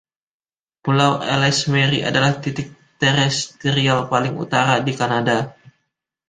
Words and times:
Pulau 0.83 1.13
Ellesmere 1.33 1.99
adalah 2.09 2.33
titik 2.43 2.67
terestrial 3.01 3.99
paling 4.11 4.33
utara 4.45 4.75
di 4.87 4.93
Kanada. 4.99 5.37